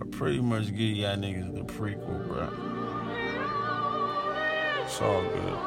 [0.00, 2.48] I pretty much give y'all niggas the prequel, bro.
[4.82, 5.58] It's all good.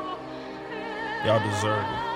[1.26, 2.13] Y'all deserve it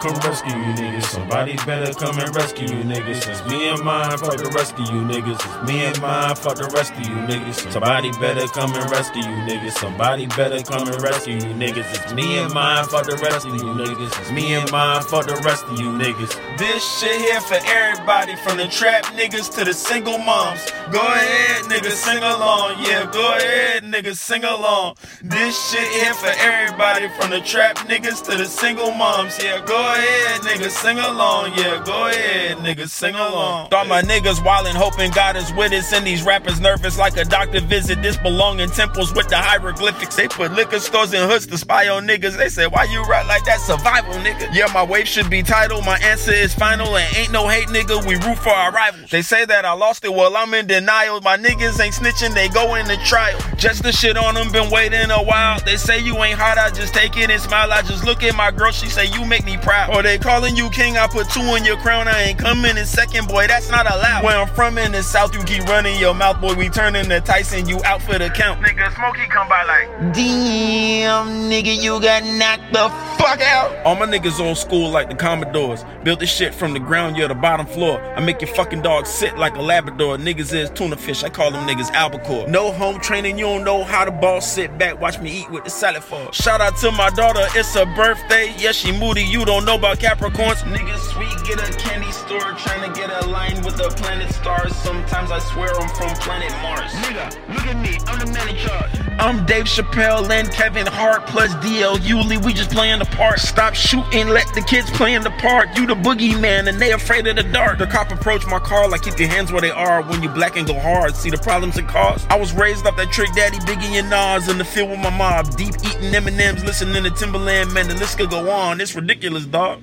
[0.00, 1.04] come rescue you niggas.
[1.04, 3.28] Somebody better come and rescue you niggas.
[3.28, 5.36] It's me and mine, fuck the rest of you niggas.
[5.36, 7.70] It's me and mine, fuck the rest of you niggas.
[7.70, 9.72] Somebody better come and rescue you niggas.
[9.72, 11.84] Somebody better come and rescue you niggas.
[11.92, 14.20] It's me and mine, fuck the rest of you niggas.
[14.20, 16.32] It's me and mine, fuck the rest of you niggas.
[16.56, 20.64] This shit here for everybody, from the trap niggas to the single moms.
[20.90, 22.76] Go ahead, niggas, sing along.
[22.80, 24.96] Yeah, go ahead, niggas, sing along.
[25.22, 29.36] This shit here for everybody, from the trap niggas to the single moms.
[29.42, 31.52] Yeah, go ahead, niggas, sing along.
[31.56, 33.70] Yeah, go ahead, niggas, sing along.
[33.70, 37.24] Thought my niggas wildin', hoping God is with us, and these rappers nervous like a
[37.24, 38.02] doctor visit.
[38.02, 40.16] This belong in temples with the hieroglyphics.
[40.16, 42.36] They put liquor stores in hoods to spy on niggas.
[42.36, 43.60] They say, why you rap like that?
[43.60, 44.52] Survival, nigga.
[44.52, 45.84] Yeah, my wave should be titled.
[45.84, 48.06] My answer is final, and ain't no hate, nigga.
[48.06, 49.10] We root for our rivals.
[49.10, 51.20] They say that I lost it, well, I'm in denial.
[51.20, 53.38] My niggas ain't snitching, they go into trial.
[53.56, 55.60] Just the shit on them, been waiting a while.
[55.64, 57.72] They say you ain't hot, I just take it and smile.
[57.72, 59.79] I just look at my girl, she say, you make me proud.
[59.88, 62.08] Or they calling you king, I put two in your crown.
[62.08, 64.24] I ain't coming in second, boy, that's not allowed.
[64.24, 66.54] Where I'm from in the south, you keep running your mouth, boy.
[66.54, 68.60] We turning to Tyson, you out for the count.
[68.60, 72.88] Nigga, Smokey come by like, damn, nigga, you got knocked the
[73.20, 73.70] fuck out.
[73.84, 75.84] All my niggas old school like the Commodores.
[76.02, 78.00] Built this shit from the ground, you're the bottom floor.
[78.16, 80.16] I make your fucking dog sit like a Labrador.
[80.16, 82.48] Niggas is tuna fish, I call them niggas albacore.
[82.48, 85.00] No home training, you don't know how the ball sit back.
[85.00, 86.32] Watch me eat with the salad for.
[86.32, 88.54] Shout out to my daughter, it's her birthday.
[88.58, 90.62] Yeah, she moody, you don't know about Capricorns.
[90.62, 94.74] Niggas sweet, get a candy store, trying to get aligned with the planet stars.
[94.76, 96.90] Sometimes I swear I'm from planet Mars.
[96.92, 99.10] Nigga, look at me, I'm the man in charge.
[99.20, 102.42] I'm Dave Chappelle and Kevin Hart plus DL Hughley.
[102.42, 103.38] We just playing the part.
[103.38, 105.68] Stop shooting, let the kids play in the park.
[105.76, 107.78] You the boogeyman and they afraid of the dark.
[107.78, 110.56] The cop approached my car like keep your hands where they are when you black
[110.56, 111.14] and go hard.
[111.14, 112.26] See the problems it cause.
[112.28, 115.10] I was raised off that Trick Daddy, Biggie and Nas in the field with my
[115.10, 115.56] mob.
[115.56, 117.88] Deep eating M&Ms, listening to Timbaland, man.
[117.88, 118.80] The list could go on.
[118.80, 119.82] It's ridiculous, dog.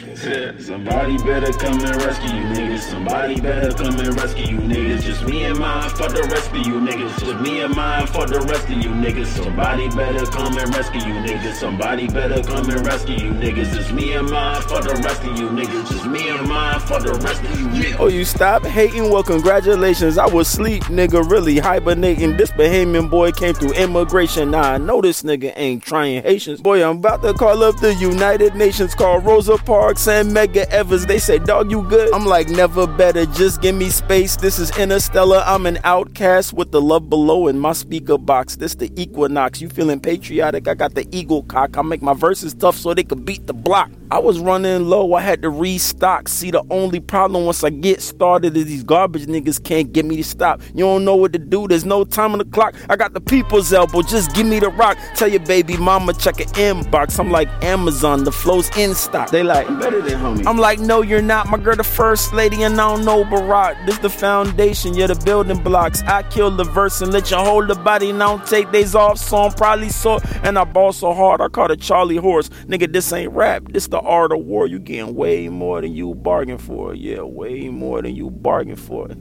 [0.58, 2.80] Somebody better come and rescue you niggas.
[2.80, 5.02] Somebody better come and rescue you niggas.
[5.02, 7.18] Just me and mine for the rest of you niggas.
[7.18, 9.26] Just me and mine for the rest of you niggas.
[9.26, 11.54] Somebody better come and rescue you niggas.
[11.54, 13.74] Somebody better come and rescue you niggas.
[13.74, 15.90] Just me and mine for the rest of you niggas.
[15.90, 18.00] Just me and mine for the rest of you niggas.
[18.00, 19.10] Oh, you stop hating?
[19.10, 20.16] Well, congratulations.
[20.16, 22.38] I was sleep, nigga, really hibernating.
[22.38, 24.52] This Bahamian boy came through immigration.
[24.52, 26.62] Nah, I know this nigga ain't trying Haitians.
[26.62, 31.06] Boy, I'm about to call up the United Nations, call Rosa Parks and Medgar Evers.
[31.06, 32.12] They say, dog, you good?
[32.14, 33.26] I'm like, never better.
[33.26, 34.36] Just give me space.
[34.36, 35.42] This is Interstellar.
[35.44, 38.56] I'm an outcast with the love below in my speaker box.
[38.56, 39.60] This the equinox.
[39.60, 40.68] You feeling patriotic?
[40.68, 41.76] I got the eagle cock.
[41.76, 43.90] I make my verses tough so they could beat the block.
[44.12, 45.14] I was running low.
[45.14, 46.26] I had to restock.
[46.26, 50.16] See, the only problem once I get started is these garbage niggas can't get me
[50.16, 50.60] to stop.
[50.74, 51.68] You don't know what to do.
[51.68, 52.74] There's no time on the clock.
[52.88, 54.02] I got the people's elbow.
[54.02, 54.98] Just give me the rock.
[55.14, 57.20] Tell your baby mama check an inbox.
[57.20, 58.24] I'm like Amazon.
[58.24, 59.30] The flow's in stock.
[59.30, 60.44] They like better than homie.
[60.44, 61.48] I'm like, no, you're not.
[61.48, 63.86] My girl, the first lady, and I don't know Barack.
[63.86, 66.02] This the foundation, you're the building blocks.
[66.02, 68.96] I kill the verse and let you hold the body, and I don't take days
[68.96, 69.18] off.
[69.18, 72.48] So I'm probably sore, and I ball so hard, I caught a Charlie horse.
[72.66, 73.62] Nigga, this ain't rap.
[73.70, 74.66] This the art of war.
[74.66, 76.94] You getting way more than you bargained for.
[76.94, 79.08] Yeah, way more than you bargained for.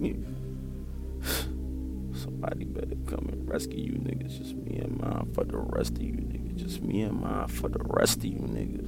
[2.13, 4.37] Somebody better come and rescue you niggas.
[4.37, 6.55] Just me and mine for the rest of you niggas.
[6.55, 8.77] Just me and mine for the rest of you niggas.